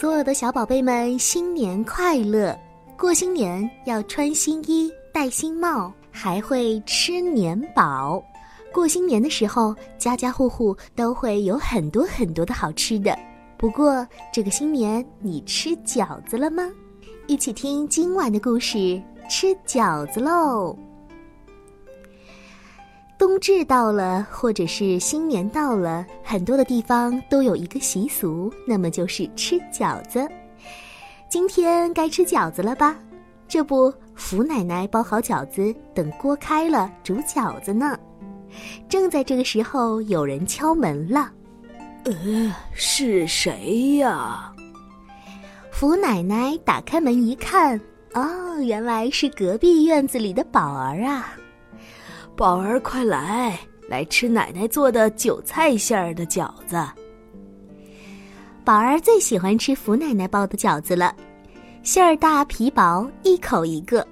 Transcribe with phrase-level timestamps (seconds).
[0.00, 2.58] 所有的小宝贝们，新年快乐！
[2.96, 8.24] 过新年要穿新衣、戴新帽，还会吃年宝。
[8.72, 13.14] 过新年的时候，家家户户都会有很多很多的好吃的。
[13.58, 16.66] 不过，这个新年你吃饺子了吗？
[17.26, 20.74] 一起听今晚的故事，吃饺子喽！
[23.20, 30.26] 冬至到了，或者是新年到了，很多的地方都有一个习俗，那么就是吃饺子。
[31.28, 32.96] 今天该吃饺子了吧？
[33.46, 37.94] 这不，福奶奶包好饺子，等锅开了煮饺子呢。
[38.88, 41.30] 正在这个时候，有人敲门了。
[42.04, 44.50] 呃，是谁呀？
[45.70, 47.78] 福奶奶打开门一看，
[48.14, 51.34] 哦，原来是隔壁院子里的宝儿啊。
[52.40, 56.82] 宝儿，快来，来吃奶奶做的韭菜馅儿的饺子。
[58.64, 61.14] 宝儿最喜欢吃福奶奶包的饺子了，
[61.82, 64.08] 馅儿大皮薄，一口一个，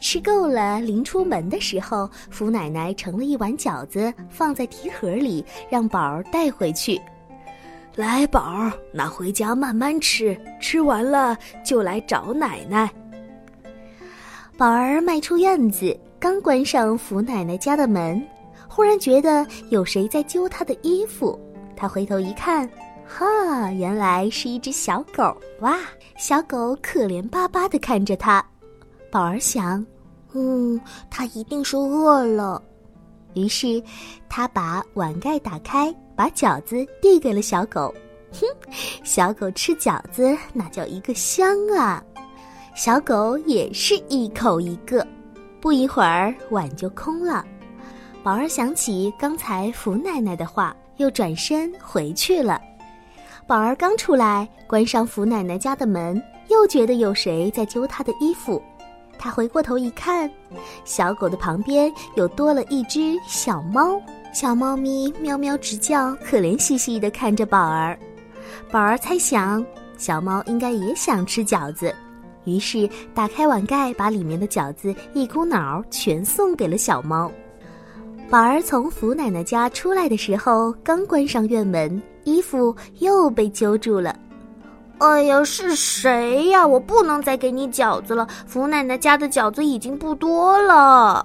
[0.00, 0.80] 吃够了。
[0.80, 7.00] 临出门的时候，福奶奶盛了一碗饺子，放在提盒里，让宝儿带回去。
[7.94, 12.90] 来，宝儿，拿回家慢慢吃，吃完了就来找奶奶。
[14.56, 15.96] 宝儿迈出院子。
[16.20, 18.20] 刚关上福奶奶家的门，
[18.68, 21.38] 忽然觉得有谁在揪她的衣服。
[21.76, 22.68] 她回头一看，
[23.06, 25.78] 哈，原来是一只小狗哇！
[26.18, 28.44] 小狗可怜巴巴地看着她。
[29.12, 29.86] 宝儿想，
[30.32, 32.60] 嗯，它一定是饿了。
[33.34, 33.80] 于是，
[34.28, 37.94] 他把碗盖打开，把饺子递给了小狗。
[38.32, 38.40] 哼，
[39.04, 42.02] 小狗吃饺子那叫一个香啊！
[42.74, 45.06] 小狗也是一口一个。
[45.60, 47.44] 不一会儿，碗就空了。
[48.22, 52.60] 宝儿想起刚才福奶奶的话，又转身回去了。
[53.46, 58.62] 宝儿刚出来，关上福奶奶家的门，又觉得有谁在揪他的衣服。
[59.18, 60.30] 他回过头一看，
[60.84, 64.00] 小狗的旁边又多了一只小猫。
[64.32, 67.98] 小猫咪喵喵直叫，可怜兮兮地看着宝儿。
[68.70, 69.64] 宝儿猜想，
[69.96, 71.92] 小猫应该也想吃饺子。
[72.48, 77.30] 于是打开碗盖，把里面的饺子一股脑全送给了小猫。
[78.30, 84.18] 宝儿从福奶奶家出来的时候，刚关上院门，衣服又被揪住了。
[84.98, 86.66] 哎呀，是谁呀？
[86.66, 91.24] 我不能再给你饺子了，福奶奶家的饺子已经不多了。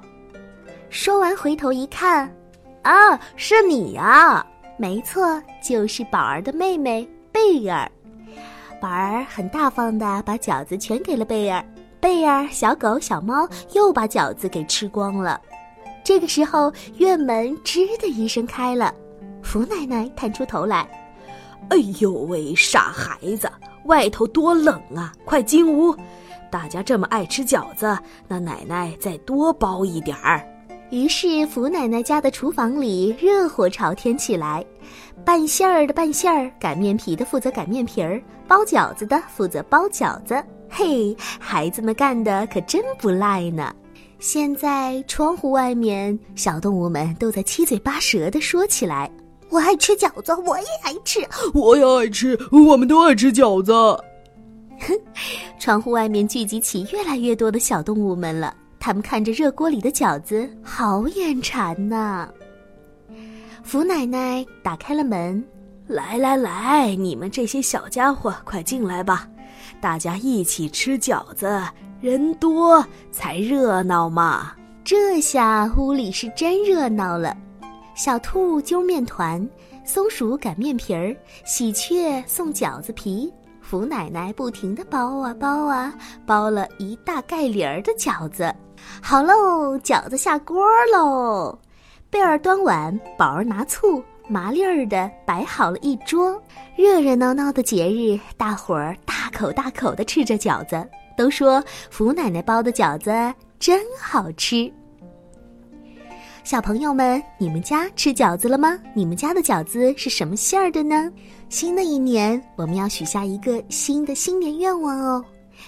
[0.90, 2.32] 说完，回头一看，
[2.84, 4.46] 啊，是你呀！
[4.78, 7.92] 没错，就是宝儿的妹妹贝儿。
[8.84, 11.64] 宝儿很大方的把饺子全给了贝儿，
[12.02, 15.40] 贝儿、小狗、小猫又把饺子给吃光了。
[16.04, 18.94] 这个时候，院门吱的一声开了，
[19.42, 20.86] 福奶奶探出头来
[21.72, 23.50] ：“哎呦喂，傻孩子，
[23.86, 25.96] 外头多冷啊，快进屋！
[26.52, 30.46] 大家这么爱吃饺子，那奶奶再多包一点儿。”
[30.94, 34.64] 于是，福奶奶家的厨房里热火朝天起来。
[35.26, 40.36] 拌馅儿的拌馅儿，擀面皮的负责擀面皮儿，包饺子的负责包饺子。
[40.70, 43.74] 嘿，孩子们干的可真不赖呢！
[44.20, 49.10] 现在窗户外面，小动物们都在七嘴八舌地说起来
[49.50, 53.74] ：“我爱吃饺子，我也爱吃，我也爱吃，我们都爱吃饺子。”
[54.78, 54.94] 哼，
[55.58, 58.54] 窗户外面聚集起越来越多的小动物们了。
[58.86, 62.28] 他们看着热锅里的饺子，好眼馋呐。
[63.64, 65.42] 福奶奶打开了门，
[65.88, 69.26] 来来来，你们这些小家伙，快进来吧，
[69.80, 71.64] 大家一起吃饺子，
[72.02, 74.52] 人多才热闹嘛。
[74.84, 77.38] 这下屋里是真热闹了。
[77.96, 79.50] 小兔揪面团，
[79.86, 85.96] 松鼠擀面皮儿，喜鹊送饺子皮，福奶奶不停的包啊包啊，
[86.26, 88.54] 包了一大盖帘儿的饺子。
[89.02, 91.58] 好喽，饺子下锅喽。
[92.10, 96.42] 贝儿端碗，宝儿拿醋，麻利儿的摆好了一桌。
[96.76, 100.88] 热热闹闹的节日，大伙儿大口大口的吃着饺子，
[101.18, 103.12] 都说福奶奶包的饺子
[103.60, 104.72] 真好吃。
[106.44, 108.78] 小朋友们，你们家吃饺子了吗？
[108.94, 111.12] 你们家的饺子是什么馅儿的呢？
[111.50, 115.24] 新的一年，我们要许下一个新的新年愿望哦。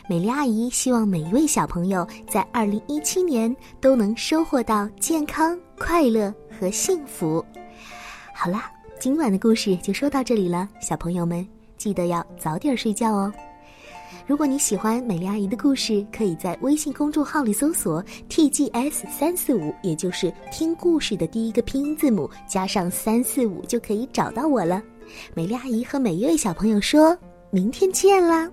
[0.07, 7.43] 美丽阿姨希望每一位小朋友在二零一七年都能收获到健康、快乐和幸福。
[8.31, 13.33] 好啦，今晚的故事就说到这里了，小朋友们记得要早点睡觉哦。
[14.27, 24.79] 如果你喜欢美丽阿姨的故事，可以在微信公众号里搜索 “tgs 三四五”，也就是听故事的第一个拼音字母加上三四五，就可以找到我了。
[25.33, 27.17] 美丽阿姨和每一位小朋友说
[27.49, 28.47] 明天见啦。